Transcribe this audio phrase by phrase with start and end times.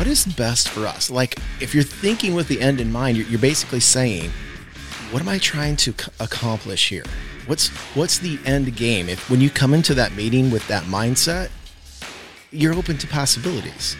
[0.00, 1.10] what is best for us?
[1.10, 4.30] Like, if you're thinking with the end in mind, you're, you're basically saying,
[5.10, 7.04] what am I trying to c- accomplish here?
[7.44, 9.10] What's what's the end game?
[9.10, 11.50] If when you come into that meeting with that mindset,
[12.50, 13.94] you're open to possibilities.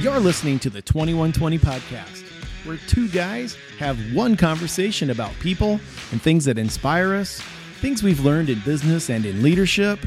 [0.00, 2.24] You're listening to the 2120 podcast,
[2.64, 5.72] where two guys have one conversation about people
[6.12, 7.42] and things that inspire us,
[7.78, 9.98] things we've learned in business and in leadership,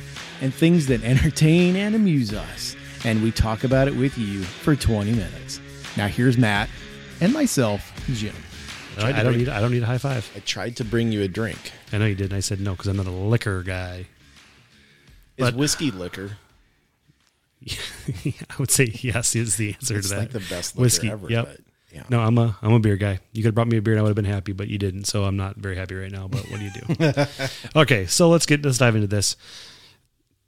[0.41, 2.75] and things that entertain and amuse us.
[3.05, 5.59] And we talk about it with you for 20 minutes.
[5.97, 6.69] Now, here's Matt
[7.19, 8.35] and myself, Jim.
[8.97, 9.49] I, I don't need.
[9.49, 10.29] I don't need a high five.
[10.35, 11.71] I tried to bring you a drink.
[11.93, 12.25] I know you did.
[12.25, 14.07] And I said no because I'm not a liquor guy.
[15.37, 16.37] Is But- whiskey liquor?
[17.67, 20.23] I would say yes is the answer It's to that.
[20.25, 21.09] It's like the best liquor whiskey.
[21.11, 21.29] ever.
[21.29, 21.45] Yep.
[21.45, 21.59] But
[21.91, 22.03] yeah.
[22.09, 23.19] No, I'm a I'm a beer guy.
[23.33, 24.77] You could have brought me a beer and I would have been happy, but you
[24.77, 26.27] didn't, so I'm not very happy right now.
[26.27, 27.25] But what do you do?
[27.75, 29.35] okay, so let's get let's dive into this.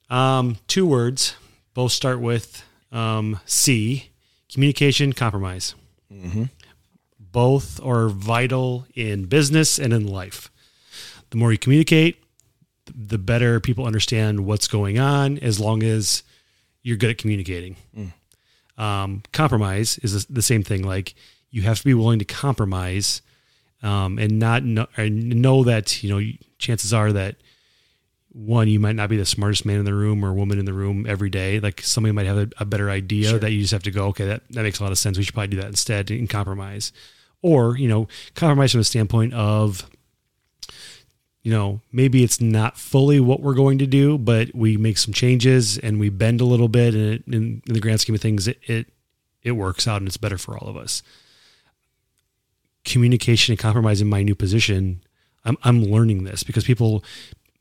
[0.10, 1.36] Um, two words,
[1.74, 4.10] both start with um, C.
[4.52, 5.74] Communication, compromise.
[7.18, 10.52] Both are vital in business and in life.
[11.32, 12.24] The more you communicate,
[12.86, 15.40] the better people understand what's going on.
[15.40, 16.22] As long as
[16.84, 17.76] you're good at communicating
[18.78, 20.84] um, compromise is the same thing.
[20.84, 21.16] Like
[21.54, 23.22] you have to be willing to compromise
[23.84, 27.36] um, and not know, and know that you know chances are that
[28.34, 30.74] one you might not be the smartest man in the room or woman in the
[30.74, 31.60] room every day.
[31.60, 34.26] Like somebody might have a, a better idea that you just have to go, okay,
[34.26, 35.18] that, that makes a lot of sense.
[35.18, 36.92] We should probably do that instead and compromise.
[37.44, 39.88] Or, you know, compromise from the standpoint of,
[41.44, 45.14] you know, maybe it's not fully what we're going to do, but we make some
[45.14, 48.22] changes and we bend a little bit, and it, in, in the grand scheme of
[48.22, 48.88] things, it, it
[49.44, 51.04] it works out and it's better for all of us.
[52.86, 55.04] Communication and compromise in my new position,
[55.46, 57.04] I'm I'm learning this because people,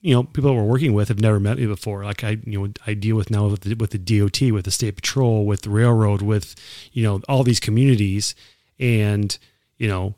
[0.01, 2.05] you know, people that we're working with have never met me before.
[2.05, 4.71] Like I, you know, I deal with now with the, with the DOT, with the
[4.71, 6.55] state patrol, with the railroad, with
[6.93, 8.35] you know all these communities,
[8.79, 9.37] and
[9.79, 10.15] you know,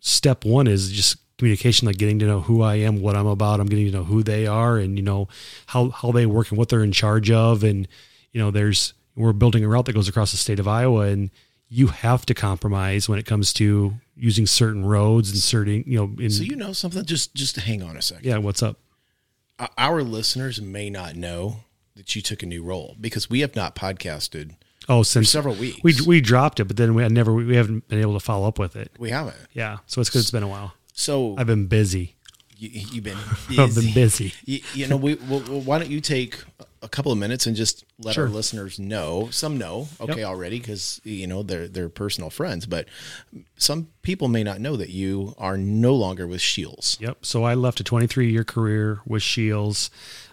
[0.00, 3.58] step one is just communication, like getting to know who I am, what I'm about.
[3.58, 5.28] I'm getting to know who they are, and you know
[5.66, 7.88] how how they work and what they're in charge of, and
[8.32, 11.30] you know, there's we're building a route that goes across the state of Iowa, and
[11.74, 16.22] you have to compromise when it comes to using certain roads and certain, you know,
[16.22, 17.02] in, So you know something?
[17.04, 18.26] Just just hang on a second.
[18.28, 18.76] yeah, what's up?
[19.78, 21.58] Our listeners may not know
[21.94, 24.56] that you took a new role because we have not podcasted
[24.88, 25.78] Oh, for since several weeks.
[25.84, 28.48] we we dropped it, but then we had never we haven't been able to follow
[28.48, 28.90] up with it.
[28.98, 29.36] we haven't.
[29.52, 30.74] Yeah, so it's because it's been a while.
[30.92, 32.16] So I've been busy.
[32.56, 33.16] you, you've been
[33.58, 34.34] I've been busy.
[34.44, 36.42] You, you know, we well, why don't you take
[36.82, 38.24] a couple of minutes and just let Sure.
[38.24, 39.28] our listeners know?
[39.30, 40.26] Some know, okay, Yep.
[40.26, 42.86] already because you know they're they're personal friends, but
[43.56, 46.98] some people may not know that you are no longer with Scheels.
[47.00, 47.18] Yep.
[47.24, 49.90] So I left a 23 year career with Scheels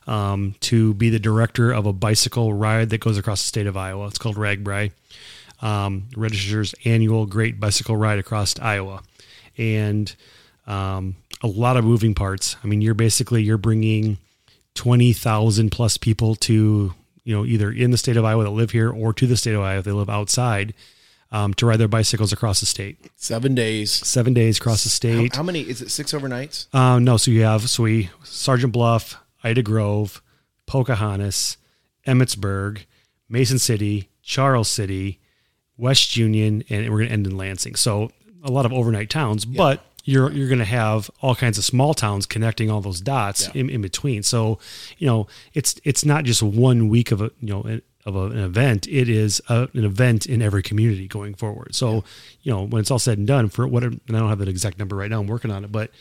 [0.07, 3.77] um, to be the director of a bicycle ride that goes across the state of
[3.77, 4.07] Iowa.
[4.07, 4.91] It's called RAGBRAI.
[5.61, 9.03] Um, Register's annual Great Bicycle Ride across Iowa,
[9.57, 10.15] and
[10.67, 12.55] um, a lot of moving parts.
[12.63, 14.19] I mean, you're basically you're bringing
[14.79, 16.93] 20,000 plus people to
[17.25, 19.53] you know either in the state of Iowa that live here or to the state
[19.53, 20.73] of Iowa if they live outside
[21.33, 22.97] um, to ride their bicycles across the state.
[23.17, 23.91] Seven days.
[23.91, 25.35] Seven days across the state.
[25.35, 25.59] how many?
[25.59, 26.73] Is it six overnights?
[26.73, 30.21] Uh, no, so you have so we Sergeant Bluff, Ida Grove,
[30.65, 31.57] Pocahontas,
[32.07, 32.85] Emmetsburg,
[33.27, 35.19] Mason City, Charles City,
[35.75, 37.75] West Union, and we're going to end in Lansing.
[37.75, 38.11] So
[38.45, 41.93] a lot of overnight towns, but you're you're going to have all kinds of small
[41.93, 43.61] towns connecting all those dots Yeah.
[43.61, 44.23] in, in between.
[44.23, 44.59] So
[44.97, 48.39] you know it's it's not just one week of a you know of a, an
[48.39, 48.87] event.
[48.87, 51.75] It is a, an event in every community going forward.
[51.75, 52.03] So
[52.41, 54.47] you know when it's all said and done, for what and I don't have an
[54.47, 55.19] exact number right now.
[55.19, 55.91] I'm working on it, but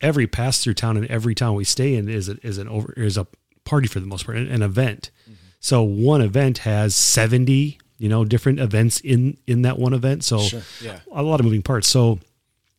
[0.00, 2.92] every pass through town and every town we stay in is a, is an over
[2.96, 3.26] is a
[3.64, 5.10] party for the most part, an, an event.
[5.24, 5.34] Mm-hmm.
[5.60, 10.24] So one event has seventy, you know, different events in in that one event.
[10.24, 11.00] So Sure, yeah.
[11.12, 11.88] a lot of moving parts.
[11.88, 12.18] So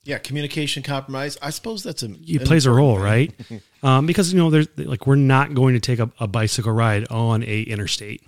[0.05, 1.37] Yeah, communication compromise.
[1.41, 3.33] I suppose that's a it plays a role, right?
[3.83, 7.07] um, because you know, there's like we're not going to take a, a bicycle ride
[7.09, 8.23] on a interstate.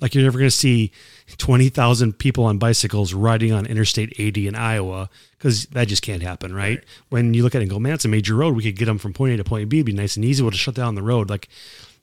[0.00, 0.90] Like you're never going to see
[1.36, 6.22] twenty thousand people on bicycles riding on Interstate 80 in Iowa because that just can't
[6.22, 6.82] happen, right?
[7.10, 8.56] When you look at it and go, man, it's a major road.
[8.56, 9.78] We could get them from point A to point B.
[9.78, 10.42] It'd be nice and easy.
[10.42, 11.28] We'll just shut down the road.
[11.28, 11.48] Like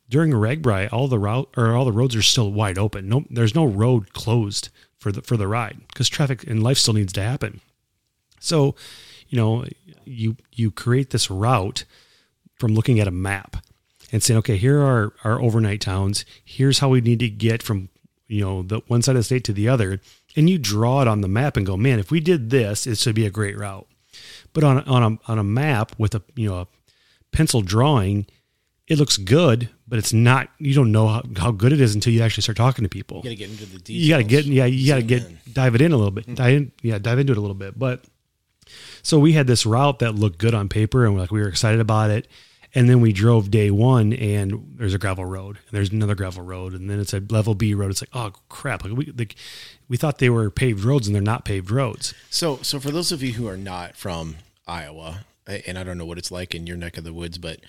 [0.10, 3.10] during RAGBRAI, all the route or all the roads are still wide open.
[3.10, 4.70] No, there's no road closed
[5.00, 7.62] for the for the ride because traffic and life still needs to happen.
[8.40, 8.76] So,
[9.28, 9.66] you know,
[10.06, 11.86] you you create this route
[12.58, 13.58] from looking at a map
[14.12, 16.26] and saying, okay, here are our overnight towns.
[16.44, 17.90] Here's how we need to get from
[18.28, 20.00] you know the one side of the state to the other,
[20.36, 22.98] and you draw it on the map and go, man, if we did this, it
[22.98, 23.88] should be a great route.
[24.54, 26.68] But on a, on a on a map with a you know a
[27.32, 28.26] pencil drawing,
[28.88, 30.50] it looks good, but it's not.
[30.60, 33.18] You don't know how, how good it is until you actually start talking to people.
[33.18, 33.90] You got to get into the details.
[33.90, 35.40] You got to get yeah, you got to get in.
[35.52, 36.34] dive it in a little bit.
[36.34, 37.78] Dive in, yeah, dive into it a little bit.
[37.78, 38.06] But
[39.02, 41.80] so we had this route that looked good on paper, and like we were excited
[41.80, 42.28] about it.
[42.78, 46.44] And then we drove day one, and there's a gravel road, and there's another gravel
[46.44, 47.90] road, and then it's a level B road.
[47.90, 48.84] It's like, oh crap!
[48.84, 49.36] Like we like,
[49.88, 52.14] we thought they were paved roads, and they're not paved roads.
[52.30, 54.36] So, so for those of you who are not from
[54.68, 57.62] Iowa, and I don't know what it's like in your neck of the woods, but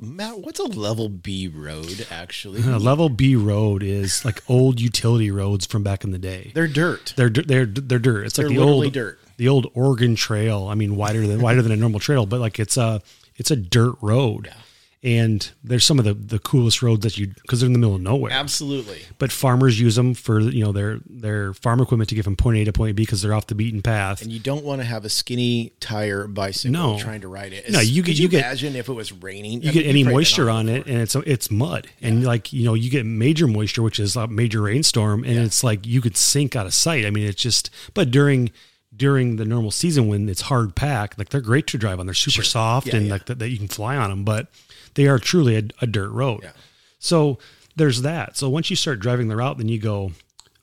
[0.00, 2.62] Matt, what's a level B road actually?
[2.62, 6.52] A level B road is like old utility roads from back in the day.
[6.54, 7.12] They're dirt.
[7.16, 8.26] They're they're they're dirt.
[8.26, 9.20] It's like They're the literally old dirt.
[9.38, 10.68] The old Oregon Trail.
[10.68, 13.00] I mean, wider than wider than a normal trail, but like it's a
[13.36, 14.52] it's a dirt road.
[15.00, 17.94] And there's some of the the coolest roads that you because they're in the middle
[17.94, 18.32] of nowhere.
[18.32, 19.02] Absolutely.
[19.18, 22.58] But farmers use them for you know their their farm equipment to get from point
[22.58, 24.22] A to point B because they're off the beaten path.
[24.22, 26.98] And you don't want to have a skinny tire bicycle No.
[26.98, 27.70] trying to ride it.
[27.70, 29.62] No, you Could get- you get- imagine if it was raining.
[29.62, 32.90] you get any moisture on it and it's it's mud and like you know you
[32.90, 36.66] get major moisture which is a major rainstorm and it's like you could sink out
[36.66, 38.50] of sight i mean it's just but during
[38.96, 42.14] during the normal season when it's hard pack, like they're great to drive on they're
[42.14, 43.12] super soft Yeah, and yeah.
[43.12, 44.48] like that, that you can fly on them but
[44.94, 46.52] they are truly a, a dirt road Yeah.
[46.98, 47.38] so
[47.76, 50.12] there's that so once you start driving the route then you go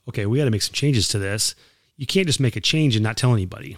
[0.10, 1.56] okay we got to make some changes to this
[1.98, 3.78] you can't just make a change and not tell anybody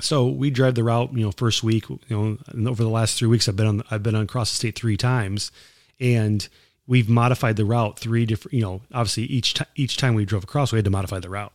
[0.00, 3.18] so we drive the route, you know, first week, you know, and over the last
[3.18, 5.52] three weeks, I've been on, I've been on cross the state three times
[6.00, 6.48] and
[6.86, 10.44] we've modified the route three different, you know, obviously each time, each time we drove
[10.44, 11.52] across, we had to modify the route.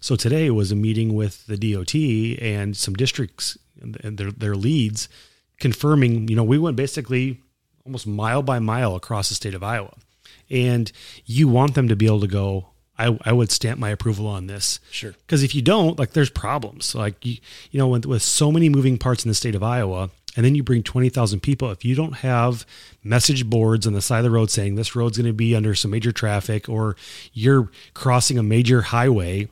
[0.00, 1.94] So today was a meeting with the DOT
[2.42, 5.08] and some districts and their, their leads
[5.58, 7.40] confirming, you know, we went basically
[7.84, 9.94] almost mile by mile across the state of Iowa.
[10.50, 10.90] And
[11.24, 14.46] you want them to be able to go, I, I would stamp my approval on
[14.46, 14.80] this.
[14.90, 15.12] Sure.
[15.12, 16.94] Because if you don't, like, there's problems.
[16.94, 17.36] Like, you,
[17.70, 20.54] you know, with, with so many moving parts in the state of Iowa, and then
[20.54, 22.66] you bring 20,000 people, if you don't have
[23.02, 25.74] message boards on the side of the road saying this road's going to be under
[25.74, 26.96] some major traffic or
[27.32, 29.48] you're crossing a major highway,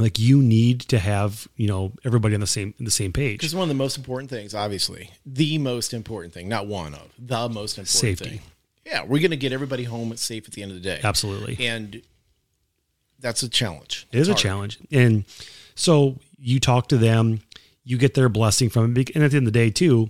[0.00, 3.38] like you need to have, you know, everybody on the same, the same page.
[3.38, 7.12] Because one of the most important things, obviously, the most important thing, not one of,
[7.18, 8.28] the most important Safety.
[8.28, 8.40] thing.
[8.86, 11.00] Yeah, we're going to get everybody home at safe at the end of the day.
[11.04, 11.64] Absolutely.
[11.66, 12.02] And
[13.20, 14.08] that's a challenge.
[14.10, 14.52] It is a It's hard.
[14.52, 14.78] challenge.
[14.90, 15.24] And
[15.74, 17.40] so you talk to them,
[17.84, 19.10] you get their blessing from it.
[19.14, 20.08] And at the end of the day, too,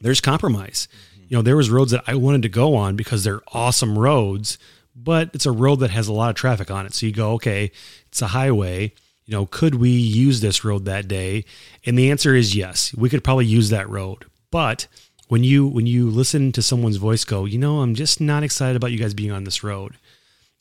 [0.00, 0.88] there's compromise.
[1.14, 1.24] Mm-hmm.
[1.28, 4.58] You know, there was roads that I wanted to go on because they're awesome roads,
[4.94, 6.94] but it's a road that has a lot of traffic on it.
[6.94, 7.70] So you go, okay,
[8.08, 8.92] it's a highway.
[9.24, 11.44] You know, could we use this road that day?
[11.84, 12.94] And the answer is yes.
[12.94, 14.26] We could probably use that road.
[14.50, 14.86] But
[15.28, 18.76] when you when you listen to someone's voice go, you know, I'm just not excited
[18.76, 19.96] about you guys being on this road.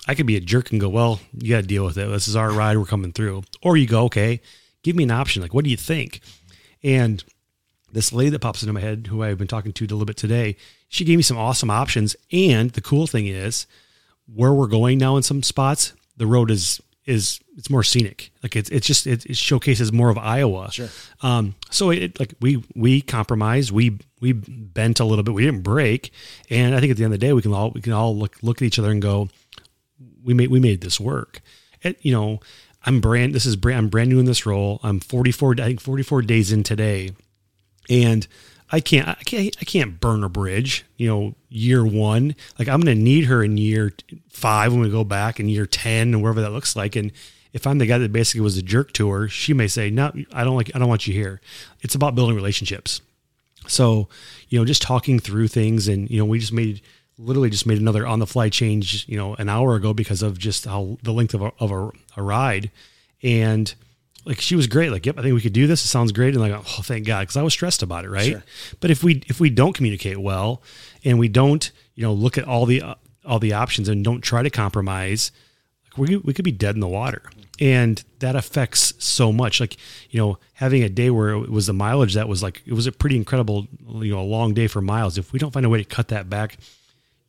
[0.07, 2.09] I could be a jerk and go, well, you got to deal with it.
[2.09, 2.77] This is our ride.
[2.77, 3.43] We're coming through.
[3.61, 4.41] Or you go, okay,
[4.83, 5.41] give me an option.
[5.41, 6.19] Like, what do you think?
[6.83, 7.23] And
[7.91, 10.17] this lady that pops into my head, who I've been talking to a little bit
[10.17, 10.57] today,
[10.89, 12.15] she gave me some awesome options.
[12.31, 13.65] And the cool thing is,
[14.25, 18.31] where we're going now in some spots, the road is is it's more scenic.
[18.41, 20.71] Like it's it's just it, it showcases more of Iowa.
[20.71, 20.89] Sure.
[21.21, 21.55] Um.
[21.69, 23.71] So it like we we compromised.
[23.71, 25.33] We we bent a little bit.
[25.33, 26.11] We didn't break.
[26.49, 28.15] And I think at the end of the day, we can all we can all
[28.15, 29.29] look look at each other and go,
[30.23, 31.41] we made we made this work.
[31.83, 32.39] And, you know,
[32.85, 33.35] I'm brand.
[33.35, 33.79] This is brand.
[33.79, 34.79] I'm brand new in this role.
[34.83, 35.55] I'm 44.
[35.59, 37.11] I think 44 days in today,
[37.89, 38.25] and
[38.73, 39.07] I can't.
[39.07, 39.55] I can't.
[39.61, 40.83] I can't burn a bridge.
[40.97, 42.35] You know, year one.
[42.57, 43.93] Like I'm going to need her in year
[44.29, 46.95] five when we go back, in year ten, and wherever that looks like.
[46.95, 47.11] And
[47.53, 50.11] if I'm the guy that basically was a jerk to her, she may say, "No,
[50.33, 50.71] I don't like.
[50.73, 51.39] I don't want you here."
[51.81, 53.01] It's about building relationships.
[53.67, 54.09] So,
[54.49, 56.81] you know, just talking through things and, you know, we just made
[57.17, 60.37] literally just made another on the fly change, you know, an hour ago because of
[60.37, 62.71] just how the length of a, of a, a ride.
[63.21, 63.73] And
[64.25, 64.91] like, she was great.
[64.91, 65.83] Like, yep, I think we could do this.
[65.83, 66.35] It sounds great.
[66.35, 67.27] And like, oh, thank God.
[67.27, 68.09] Cause I was stressed about it.
[68.09, 68.31] Right.
[68.31, 68.43] Sure.
[68.79, 70.61] But if we, if we don't communicate well
[71.03, 74.21] and we don't, you know, look at all the, uh, all the options and don't
[74.21, 75.31] try to compromise,
[75.85, 77.23] like we, we could be dead in the water
[77.59, 79.77] and that affects so much like
[80.09, 82.87] you know having a day where it was the mileage that was like it was
[82.87, 83.67] a pretty incredible
[84.01, 86.07] you know a long day for miles if we don't find a way to cut
[86.07, 86.57] that back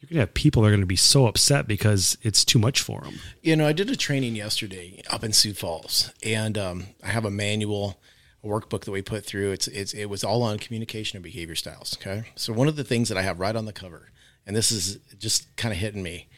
[0.09, 3.01] you're gonna have people that are gonna be so upset because it's too much for
[3.03, 7.09] them You know, I did a training yesterday up in Sioux Falls, and um, I
[7.09, 8.01] have a manual,
[8.43, 9.53] a workbook that we put through.
[9.53, 11.97] It's, it's it was all on communication and behavior styles.
[12.01, 14.11] Okay, so one of the things that I have right on the cover,
[14.47, 16.29] and this is just kind of hitting me,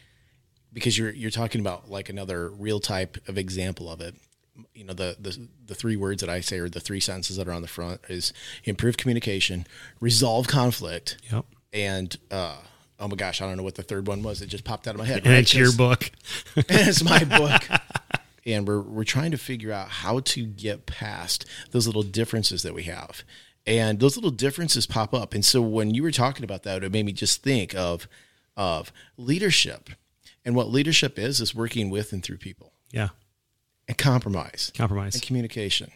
[0.72, 4.14] because you're you're talking about like another real type of example of it.
[4.74, 7.48] You know, the the the three words that I say or the three sentences that
[7.48, 8.32] are on the front is
[8.64, 9.66] improve communication,
[10.00, 12.56] resolve conflict, yep and uh,
[12.98, 14.40] oh my gosh, I don't know what the third one was.
[14.42, 15.18] It just popped out of my head.
[15.24, 15.38] and right?
[15.40, 16.10] it's your book
[16.56, 17.62] and it's my book.
[18.44, 22.74] And we're we're trying to figure out how to get past those little differences that
[22.74, 23.22] we have.
[23.66, 25.34] and those little differences pop up.
[25.34, 28.06] And so when you were talking about that, it made me just think of
[28.56, 29.90] of leadership,
[30.44, 33.08] and what leadership is is working with and through people, Yeah.
[33.88, 35.14] and compromise, Compromise.
[35.14, 35.90] and communication,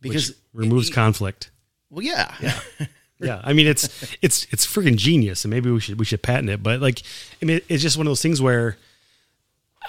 [0.00, 1.50] because Removes it- conflict.
[1.90, 2.60] well, yeah, yeah,
[3.20, 3.88] Yeah, I mean it's
[4.22, 6.62] it's it's freaking genius, and maybe we should we should patent it.
[6.62, 7.02] But like,
[7.42, 8.76] I mean, it's just one of those things where,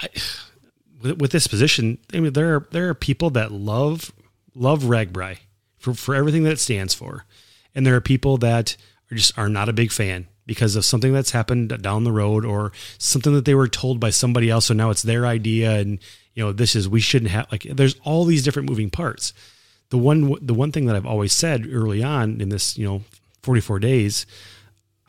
[0.02, 0.10] I,
[1.02, 4.12] with, with this position, I mean, there are there are people that love
[4.54, 5.38] love RAGBRAI
[5.78, 7.26] for for everything that it stands for,
[7.74, 8.76] and there are people that
[9.12, 12.44] are just are not a big fan because of something that's happened down the road
[12.44, 16.00] or something that they were told by somebody else, so now it's their idea, and
[16.34, 17.64] you know this is we shouldn't have like.
[17.64, 19.34] There's all these different moving parts
[19.92, 23.04] the one the one thing that I've always said early on in this, you know,
[23.44, 24.26] 44 days,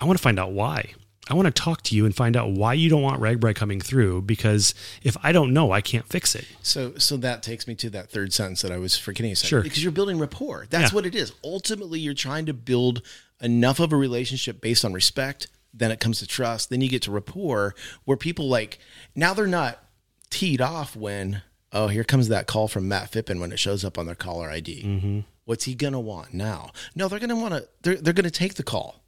[0.00, 0.92] I want to find out why.
[1.30, 3.80] I want to talk to you and find out why you don't want RAGBRAI coming
[3.80, 4.74] through because
[5.04, 6.44] if I don't know, I can't fix it.
[6.62, 9.30] So, so that takes me to that third sentence that I was forgetting.
[9.32, 9.62] A second, Sure.
[9.62, 10.66] because you're building rapport.
[10.68, 10.96] That's Yeah.
[10.96, 11.32] what it is.
[11.44, 13.02] Ultimately, you're trying to build
[13.40, 15.46] enough of a relationship based on respect.
[15.72, 16.70] Then it comes to trust.
[16.70, 17.74] Then you get to rapport,
[18.04, 18.78] where people like
[19.14, 19.78] now they're not
[20.28, 23.96] teed off when oh here comes that call from Matt Phippen when it shows up
[23.96, 24.82] on their caller ID.
[24.82, 25.20] Mm-hmm.
[25.44, 26.70] What's he gonna want now?
[26.94, 27.68] No, they're gonna want to.
[27.82, 29.02] They're they're gonna take the call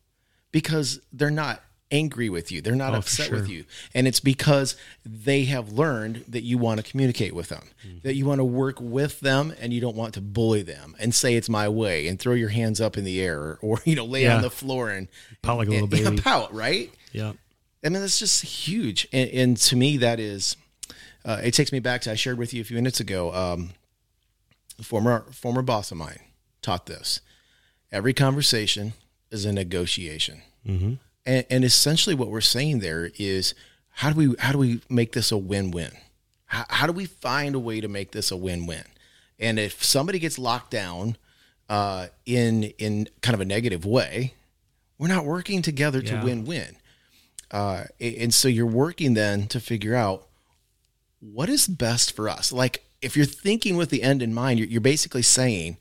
[0.52, 1.60] because they're not
[1.90, 2.60] angry with you.
[2.60, 3.36] They're not Oh, upset sure.
[3.36, 3.64] with you.
[3.94, 4.74] And it's because
[5.06, 7.98] they have learned that you want to communicate with them, Mm-hmm.
[8.02, 11.14] that you want to work with them and you don't want to bully them and
[11.14, 14.04] say it's my way and throw your hands up in the air or, you know,
[14.06, 14.36] lay Yeah.
[14.36, 15.06] on the floor and
[15.42, 16.22] Pout like a little and- yeah, baby.
[16.22, 16.90] pout, right?
[17.12, 17.34] Yeah.
[17.84, 19.06] I mean, that's just huge.
[19.12, 20.56] And, and to me, that is,
[21.24, 23.70] uh, it takes me back to, I shared with you a few minutes ago, um,
[24.83, 26.21] former, former boss of mine
[26.62, 27.21] taught this.
[27.93, 28.95] Every conversation
[29.31, 30.43] is a negotiation.
[30.66, 30.95] Mm-hmm.
[31.26, 33.54] And, and essentially what we're saying there is
[33.90, 35.93] how do we, how do we make this a win-win?
[36.47, 38.85] How, how do we find a way to make this a win-win?
[39.38, 41.16] And if somebody gets locked down,
[41.69, 44.35] uh, in, in kind of a negative way,
[44.99, 46.25] we're not working together to Yeah.
[46.25, 46.76] win-win.
[47.50, 50.26] Uh, and so you're working then to figure out
[51.21, 52.52] what is best for us.
[52.52, 55.76] Like if you're thinking with the end in mind, you're, you're basically saying,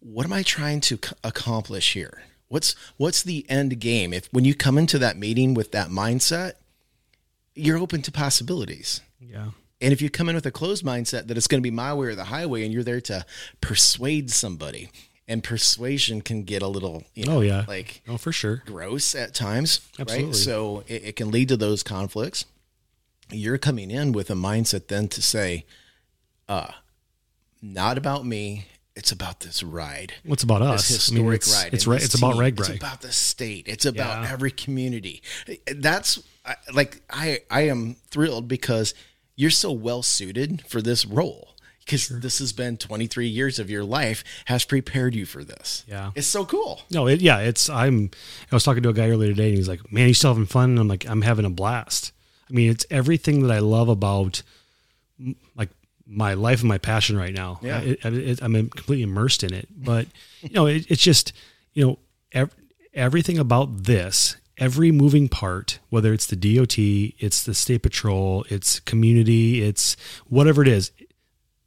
[0.00, 2.22] what am I trying to c- accomplish here?
[2.48, 4.12] What's what's the end game?
[4.12, 6.52] If when you come into that meeting with that mindset,
[7.54, 9.00] you're open to possibilities.
[9.20, 9.50] Yeah.
[9.80, 11.92] And if you come in with a closed mindset that it's going to be my
[11.92, 13.26] way or the highway, and you're there to
[13.60, 14.90] persuade somebody,
[15.28, 17.64] and persuasion can get a little, you oh, know, Oh yeah.
[17.66, 18.62] like oh for sure.
[18.66, 20.26] gross at times, Absolutely.
[20.26, 20.34] right?
[20.34, 22.44] So it, it can lead to those conflicts.
[23.30, 25.64] You're coming in with a mindset then to say,
[26.48, 26.72] uh,
[27.62, 28.66] not about me.
[28.94, 30.14] It's about this ride.
[30.24, 30.88] What's about us?
[30.88, 31.74] This I mean, historic it's, ride.
[31.74, 32.00] It's and right.
[32.00, 32.34] this It's about.
[32.36, 32.58] RAGBRAI.
[32.60, 33.68] It's about the state.
[33.68, 34.32] It's about Yeah.
[34.32, 35.22] every community.
[35.74, 36.22] That's
[36.72, 38.94] like I I am thrilled because
[39.34, 43.84] you're so well suited for this role because this has been 23 years of your
[43.84, 45.84] life has prepared you for this.
[45.86, 46.10] Yeah.
[46.14, 46.80] it's so cool.
[46.90, 47.68] No, it, yeah, it's.
[47.68, 48.10] I'm.
[48.50, 50.46] I was talking to a guy earlier today, and he's like, "Man, you still having
[50.46, 52.12] fun?" And I'm like, "I'm having a blast."
[52.48, 54.42] I mean, it's everything that I love about
[55.54, 55.70] like
[56.06, 57.58] my life and my passion right now.
[57.62, 57.94] Yeah.
[58.04, 59.68] I, I'm completely immersed in it.
[59.70, 60.06] But
[60.42, 61.32] you know, it, it's just
[61.72, 61.98] you know,
[62.32, 62.54] ev-
[62.94, 68.80] everything about this, every moving part, whether it's the DOT, it's the state patrol, it's
[68.80, 69.96] community, it's
[70.26, 70.90] whatever it is,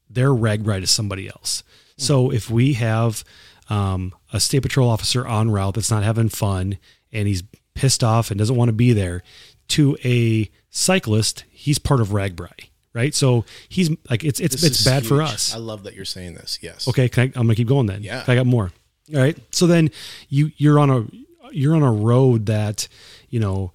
[0.10, 1.64] their RAGBRAI is somebody else.
[1.98, 3.24] So if we have
[3.70, 6.78] um, a state patrol officer on route that's not having fun
[7.12, 7.44] and he's
[7.76, 9.22] pissed off and doesn't want to be there,
[9.70, 12.70] to a cyclist, he's part of RAGBRAI,
[13.00, 13.16] right?
[13.16, 15.56] So he's like it's it's This it's bad for us.
[15.56, 16.60] I love that you're saying this.
[16.62, 16.88] Yes.
[16.88, 18.04] Okay, can I, I'm gonna keep going then.
[18.04, 18.24] Yeah.
[18.28, 18.72] I got more.
[19.14, 19.38] All right.
[19.52, 19.92] So then
[20.28, 21.06] you you're on a
[21.52, 22.88] you're on a road that
[23.30, 23.72] you know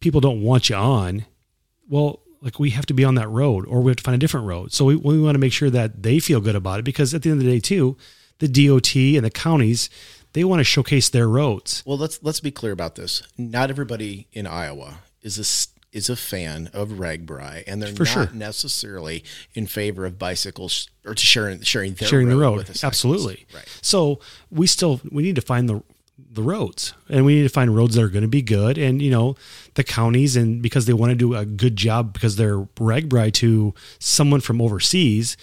[0.00, 1.26] people don't want you on.
[1.88, 4.18] Well, like we have to be on that road, or we have to find a
[4.18, 4.72] different road.
[4.72, 7.22] So we we want to make sure that they feel good about it because at
[7.22, 7.96] the end of the day, too,
[8.40, 9.88] the DOT and the counties
[10.34, 11.82] they want to showcase their roads.
[11.86, 13.22] Well, let's let's be clear about this.
[13.38, 15.44] Not everybody in Iowa is a
[15.94, 18.28] is a fan of RAGBRAI, and they're For not sure.
[18.34, 19.24] necessarily
[19.54, 22.68] in favor of bicycles or to sharing sharing sharing the road road.
[22.68, 23.46] with a absolutely.
[23.54, 23.64] Right.
[23.80, 24.20] so
[24.50, 25.82] we still we need to find the
[26.32, 29.00] the roads and we need to find roads that are going to be good and
[29.02, 29.34] you know
[29.74, 33.72] the counties and because they want to do a good job because they're RAGBRAI to
[33.98, 35.36] someone from overseas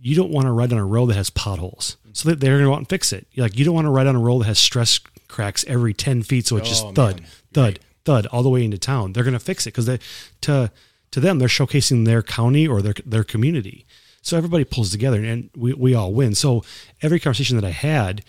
[0.00, 1.96] you don't want to ride on a road that has potholes.
[2.12, 3.26] So that they're going to go out and fix it.
[3.36, 6.22] Like you don't want to ride on a road that has stress cracks every 10
[6.22, 7.28] feet so it's just Oh, thud man.
[7.52, 9.12] thud thud all the way into town.
[9.12, 9.98] They're going to fix it because they
[10.42, 10.70] to
[11.10, 13.86] to them they're showcasing their county or their their community.
[14.22, 16.34] So everybody pulls together and we, we all win.
[16.34, 16.64] So
[17.02, 18.24] every conversation that i had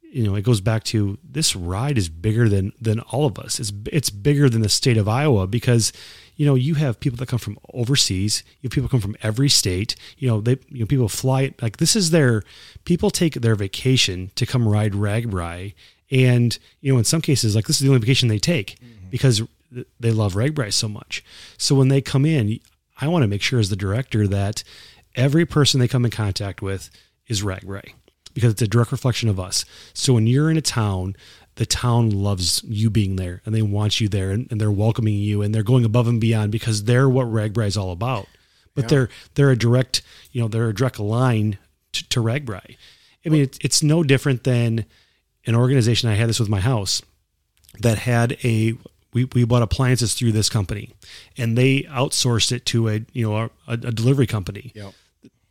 [0.00, 3.58] you know it goes back to this ride is bigger than than all of us.
[3.58, 5.92] It's it's bigger than the state of iowa because
[6.36, 8.42] you know, you have people that come from overseas.
[8.60, 9.94] You have people come from every state.
[10.16, 12.42] You know, they you know people fly it like this is their
[12.84, 15.74] people take their vacation to come ride RAGBRAI,
[16.10, 19.01] and you know, in some cases, like this is the only vacation they take mm-hmm.
[19.12, 19.42] Because
[20.00, 21.22] they love RAGBRAI so much.
[21.58, 22.58] So when they come in,
[22.98, 24.64] I want to make sure as the director that
[25.14, 26.90] every person they come in contact with
[27.28, 27.92] is RAGBRAI
[28.32, 29.66] because it's a direct reflection of us.
[29.92, 31.14] So when you're in a town,
[31.56, 35.14] the town loves you being there and they want you there and, and they're welcoming
[35.14, 38.26] you and they're going above and beyond because they're what RAGBRAI is all about.
[38.74, 40.00] But they're they're a direct,
[40.30, 41.58] you know, they're a direct line
[41.92, 42.30] to, to.
[42.30, 44.86] I mean, it's, it's no different than
[45.44, 46.08] an organization.
[46.08, 47.02] I had this with my house
[47.80, 48.74] that had a
[49.12, 50.90] we, we bought appliances through this company
[51.36, 54.72] and they outsourced it to a you know a, a delivery company.
[54.74, 54.92] Yep.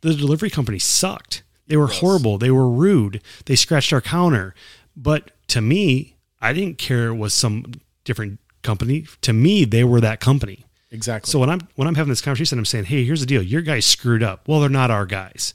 [0.00, 1.42] the delivery company sucked.
[1.68, 2.38] They were horrible.
[2.38, 3.22] They were rude.
[3.46, 4.54] They scratched our counter.
[4.96, 7.72] But to me i didn't care it was some
[8.04, 9.06] different company.
[9.22, 10.64] To me they were that company.
[10.90, 11.30] Exactly.
[11.30, 13.42] so when i'm when i'm having this conversation i'm saying hey here's the deal.
[13.42, 14.46] Your guys screwed up.
[14.48, 15.54] Well they're not our guys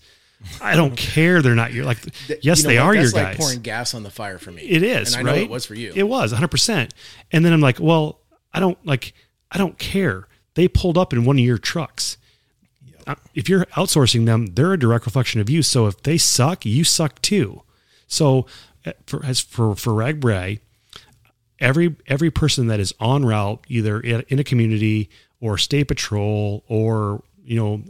[0.62, 1.98] i don't care they're not your like
[2.44, 4.62] yes you know they are your That's guys pouring gas on the fire for me.
[4.62, 5.38] it is, and I right?
[5.40, 5.92] know it was for you.
[5.96, 6.92] It was 100%.
[7.32, 8.20] And then I'm like, well,
[8.54, 9.14] I don't like
[9.52, 10.28] I don't care.
[10.56, 12.18] They pulled up in one of your trucks.
[13.08, 15.62] Uh, If you're outsourcing them, they're a direct reflection of you.
[15.64, 17.64] So if they suck, you suck too.
[18.08, 18.46] So
[18.86, 20.60] uh, for as for for RAGBRAI,
[21.60, 27.24] every every person that is on route, either in a community or state patrol or
[27.44, 27.82] you know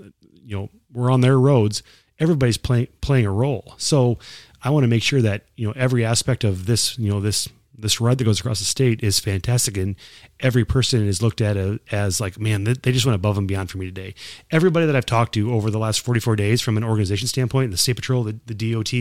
[0.44, 1.84] you know we're on their roads,
[2.20, 3.76] everybody's playing playing a role.
[3.78, 4.18] So
[4.64, 7.48] I want to make sure that you know every aspect of this you know this
[7.80, 9.96] this ride that goes across the state is fantastic and
[10.40, 13.48] every person is looked at a, as like man they, they just went above and
[13.48, 14.16] beyond for me today.
[14.52, 17.78] Everybody that i've talked to over the last 44 days from an organization standpoint the
[17.78, 18.92] state patrol the, the dot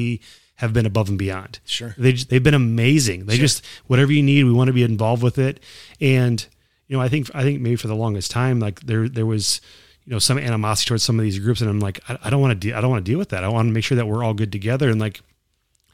[0.57, 1.61] have been above and beyond.
[1.67, 1.95] Sure.
[1.99, 3.27] they they've been amazing.
[3.27, 5.61] They just whatever you need we want to be involved with it.
[6.01, 6.47] And
[6.89, 9.61] you know i think i think maybe for the longest time like there there was
[10.07, 12.41] you know some animosity towards some of these groups and i'm like i, I don't
[12.41, 13.97] want to de- i don't want to deal with that i want to make sure
[13.97, 15.21] that we're all good together and like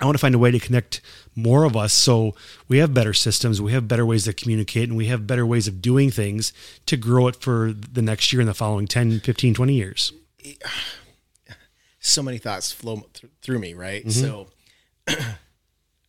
[0.00, 1.00] I want to find a way to connect
[1.37, 2.35] more of us so
[2.66, 5.69] we have better systems, we have better ways to communicate, and we have better ways
[5.69, 6.52] of doing things
[6.87, 10.13] to grow it for the next year and the following 10, 15, 20 years.
[12.00, 14.04] so many thoughts flow th- through me, right?
[14.04, 14.10] Mm-hmm.
[14.10, 14.49] So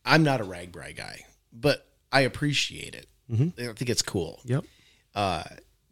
[0.04, 1.20] I'm not a RAGBRAI guy,
[1.52, 3.06] but I appreciate it.
[3.30, 3.70] Mm-hmm.
[3.70, 4.40] I think it's cool.
[4.44, 4.64] Yep.
[5.14, 5.44] Uh,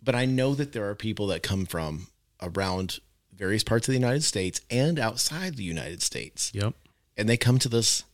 [0.03, 2.09] but I know that there are people that come from
[2.41, 2.99] around
[3.33, 6.75] various parts of the United States and outside the United States, Yep.
[7.17, 8.05] and they come to this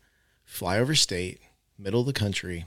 [0.49, 1.41] flyover state,
[1.79, 2.65] middle of the country,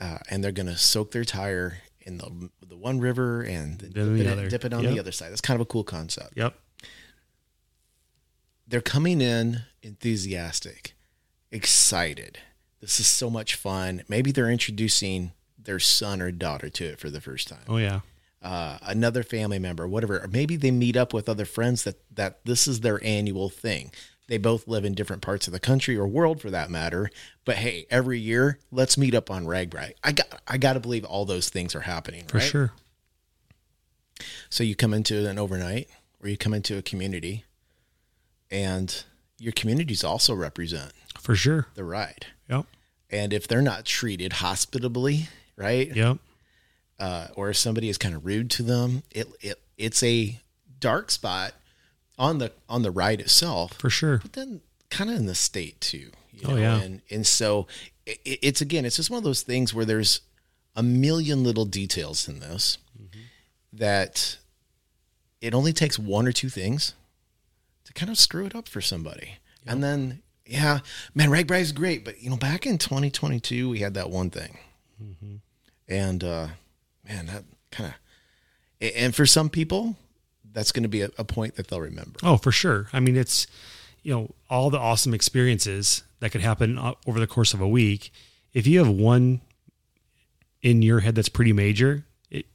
[0.00, 3.96] uh, and they're going to soak their tire in the the one river and dip,
[3.96, 4.48] it, other.
[4.48, 4.92] dip it on Yep.
[4.94, 5.30] the other side.
[5.30, 6.34] That's kind of a cool concept.
[6.36, 6.54] Yep.
[8.66, 10.94] they're coming in enthusiastic,
[11.50, 12.38] excited.
[12.80, 14.02] This is so much fun.
[14.08, 17.64] Maybe they're introducing their son or daughter to it for the first time.
[17.66, 18.00] Oh, yeah.
[18.40, 20.20] Uh, another family member, whatever.
[20.20, 23.90] Or maybe they meet up with other friends that that this is their annual thing.
[24.28, 27.10] They both live in different parts of the country or world for that matter.
[27.44, 29.92] But hey, every year, let's meet up on RAGBRAI.
[30.04, 32.26] I got I got to believe all those things are happening.
[32.26, 32.46] For right?
[32.46, 32.72] sure.
[34.50, 35.88] So you come into an overnight
[36.22, 37.44] or you come into a community
[38.50, 39.04] and
[39.38, 41.66] your communities also represent For sure.
[41.74, 42.26] the ride.
[42.48, 42.66] Yep.
[43.10, 45.94] And if they're not treated hospitably, right?
[45.94, 46.18] Yep.
[46.98, 50.38] Uh, or if somebody is kind of rude to them, it, it it's a
[50.80, 51.52] dark spot
[52.18, 54.18] on the on the ride itself, For sure.
[54.18, 56.10] but then kind of in the state too.
[56.32, 56.80] You Oh, yeah.
[56.80, 57.66] And and so
[58.06, 60.22] it, it's again, it's just one of those things where there's
[60.74, 63.20] a million little details in this Mm-hmm.
[63.74, 64.38] that
[65.40, 66.94] it only takes one or two things
[67.84, 69.36] to kind of screw it up for somebody.
[69.66, 70.80] And then, yeah,
[71.14, 74.58] man, RAGBRAI is great, but you know, back in 2022, we had that one thing,
[75.02, 75.36] Mm-hmm.
[75.88, 76.48] and uh,
[77.08, 77.94] man, that kind of,
[78.94, 79.96] and for some people,
[80.52, 82.18] that's going to be a, a point that they'll remember.
[82.22, 82.88] Oh, for sure.
[82.92, 83.46] I mean, it's,
[84.02, 87.68] you know, all the awesome experiences that could happen uh, over the course of a
[87.68, 88.12] week.
[88.52, 89.40] If you have one
[90.62, 92.46] in your head that's pretty major, it,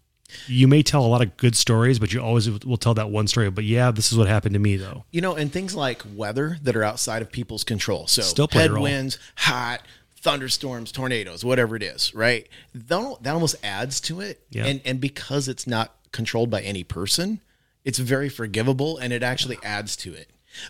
[0.48, 3.28] you may tell a lot of good stories, but you always will tell that one
[3.28, 3.50] story.
[3.52, 5.04] But yeah, this is what happened to me though.
[5.12, 8.08] You know, and things like weather that are outside of people's control.
[8.08, 9.82] So Still headwinds, hot,
[10.24, 12.48] thunderstorms, tornadoes, whatever it is, right?
[12.74, 14.42] That, that almost adds to it.
[14.50, 14.66] Yeah.
[14.66, 17.42] And and because it's not controlled by any person,
[17.84, 20.30] it's very forgivable and it actually adds to it.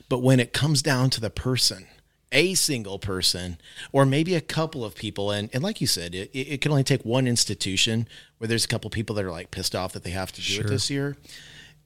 [0.09, 1.87] But when it comes down to the person,
[2.31, 3.57] a single person,
[3.91, 6.83] or maybe a couple of people, and, and like you said, it, it can only
[6.83, 8.07] take one institution
[8.39, 10.61] where there's a couple people that are like pissed off that they have to do
[10.61, 11.15] it this year,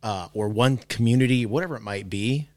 [0.03, 2.47] uh, or one community, whatever it might be,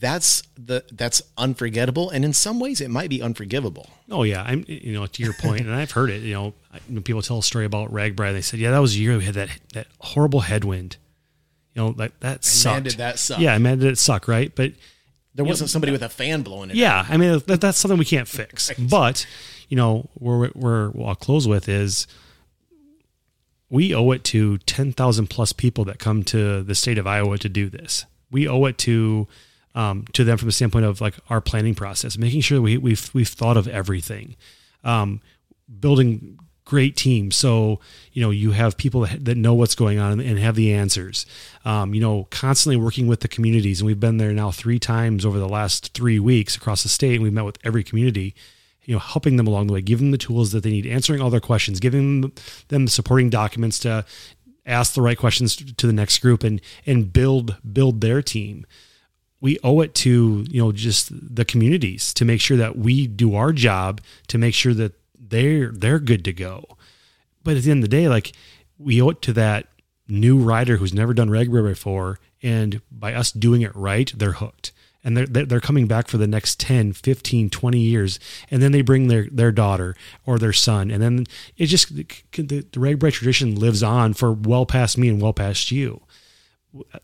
[0.00, 3.88] that's the that's unforgettable, and in some ways, it might be unforgivable.
[4.10, 6.22] Oh yeah, I'm you know to your point, and I've heard it.
[6.22, 6.54] You know,
[6.88, 9.24] when people tell a story about RAGBRAI, they said, "Yeah, that was a year we
[9.24, 10.96] had that that horrible headwind."
[11.74, 12.84] You know, like that sucked.
[12.86, 13.38] man, that suck.
[13.38, 14.52] Yeah, man, did it suck, right?
[14.54, 14.72] But
[15.34, 16.76] There wasn't somebody with a fan blowing it.
[16.76, 18.72] yeah, I mean that, that's something we can't fix.
[18.78, 19.26] But
[19.68, 22.06] you know, where where I'll close with is
[23.68, 27.38] we owe it to ten thousand plus people that come to the state of Iowa
[27.38, 28.04] to do this.
[28.30, 29.28] We owe it to
[29.74, 33.10] um, to them from the standpoint of like our planning process, making sure we we've
[33.14, 34.36] we've thought of everything,
[34.84, 35.20] um,
[35.78, 37.36] building great teams.
[37.36, 37.80] So
[38.12, 41.26] you know you have people that, know what's going on and have the answers.
[41.64, 45.24] Um, you know, constantly working with the communities, and we've been there now three times
[45.24, 47.14] over the last three weeks across the state.
[47.14, 48.34] And we've met with every community.
[48.84, 51.20] You know, helping them along the way, giving them the tools that they need, answering
[51.20, 52.32] all their questions, giving
[52.68, 54.04] them supporting documents to
[54.66, 58.66] ask the right questions to the next group, and and build build their team
[59.40, 63.34] we owe it to you know just the communities to make sure that we do
[63.34, 66.64] our job to make sure that they're they're good to go.
[67.42, 68.32] But at the end of the day like
[68.78, 69.68] we owe it to that
[70.08, 74.72] new rider who's never done RAGBRAI before and by us doing it right they're hooked.
[75.02, 78.82] And they're they're coming back for the next 10 15 20 years and then they
[78.82, 81.26] bring their their daughter or their son and then
[81.56, 85.70] it just the, the RAGBRAI tradition lives on for well past me and well past
[85.70, 86.02] you.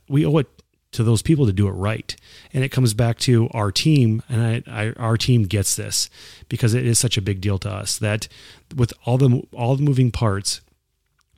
[0.08, 0.55] We owe it
[0.96, 2.16] to those people to do it right.
[2.52, 6.08] And it comes back to our team, and I, I, our team gets this
[6.48, 8.28] because it is such a big deal to us that
[8.74, 10.62] with all the all the moving parts,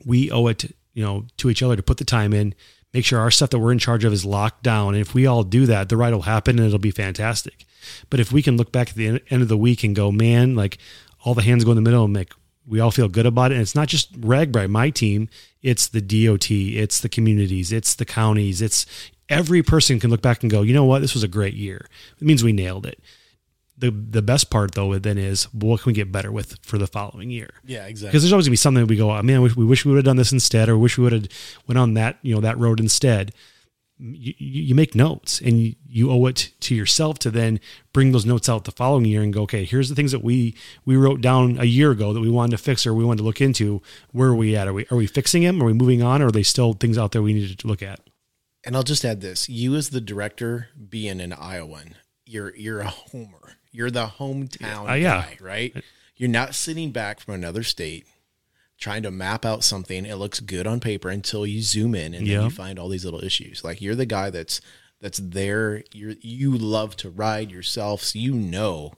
[0.05, 2.55] we owe it, you know, to each other to put the time in,
[2.95, 4.95] make sure our stuff that we're in charge of is locked down.
[4.95, 7.65] And if we all do that, the ride will happen and it'll be fantastic.
[8.11, 10.55] But if we can look back at the end of the week and go, man,
[10.55, 10.79] like
[11.25, 12.33] all the hands go in the middle and make
[12.69, 13.55] we all feel good about it.
[13.55, 15.29] And it's not just RAGBRAI my team.
[15.63, 18.87] It's the DOT, it's the communities, it's the counties, it's
[19.29, 21.87] every person can look back and go, you know what, this was a great year.
[22.21, 23.01] It means we nailed it.
[23.77, 26.89] The the best part though then is what can we get better with for the
[26.89, 27.51] following year?
[27.65, 28.09] Yeah, exactly.
[28.11, 29.93] Because there's always gonna be something that we go, oh, man, we, we wish we
[29.93, 31.29] would have done this instead, or wish we would have
[31.69, 33.33] went on that you know that road instead.
[34.01, 37.59] Mm, you, you make notes and you, you owe it to yourself to then
[37.93, 40.55] bring those notes out the following year and go okay here's the things that we
[40.85, 43.25] we wrote down a year ago that we wanted to fix or we wanted to
[43.25, 46.01] look into where are we at are we are we fixing them are we moving
[46.01, 47.99] on or are they still things out there we needed to look at
[48.69, 51.95] And I'll just add this: you, as the director, being an Iowan,
[52.27, 53.55] you're you're a homer.
[53.73, 55.23] You're the hometown Uh, yeah.
[55.23, 55.85] guy, right?
[56.17, 58.07] You're not sitting back from another state
[58.77, 60.05] trying to map out something.
[60.05, 63.05] It looks good on paper until you zoom in and then you find all these
[63.05, 63.65] little issues.
[63.65, 64.61] Like you're the guy that's
[65.01, 65.83] that's there.
[65.95, 68.93] You're you love to ride yourself, so you know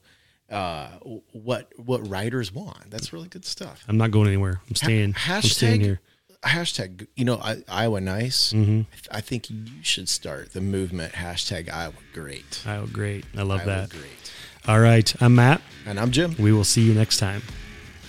[0.50, 0.88] uh,
[1.32, 2.90] what what riders want.
[2.90, 3.84] That's really good stuff.
[3.88, 6.00] i'm not going anywhere i'm staying i'm staying Hashtag here
[6.42, 7.06] hashtag.
[7.16, 8.52] You know, I, Iowa nice.
[8.52, 8.80] Mm-hmm.
[8.92, 11.12] I, th- I think you should start the movement.
[11.14, 12.62] Hashtag Iowa great.
[12.66, 14.32] iowa great i love Iowa that great.
[14.66, 16.34] all right i'm matt And I'm Jim.
[16.38, 17.42] we will see you next time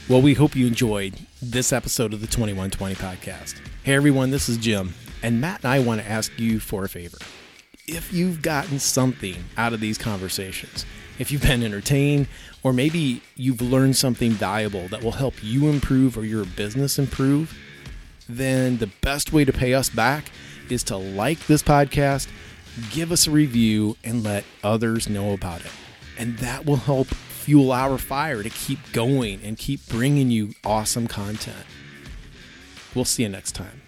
[0.10, 3.56] Well, we hope you enjoyed this episode of the 2120 podcast.
[3.84, 6.90] Hey, everyone, this is Jim, and Matt and I want to ask you for a
[6.90, 7.18] favor.
[7.88, 10.86] If you've gotten something out of these conversations,
[11.20, 12.28] if you've been entertained,
[12.64, 17.56] or maybe you've learned something valuable that will help you improve or your business improve,
[18.38, 20.32] then the best way to pay us back
[20.70, 22.28] is to like this podcast,
[22.92, 25.72] give us a review, and let others know about it.
[26.18, 31.08] And that will help fuel our fire to keep going and keep bringing you awesome
[31.08, 31.66] content.
[32.94, 33.81] We'll see you next time.